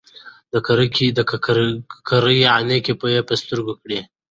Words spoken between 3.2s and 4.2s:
په سترګو کړې.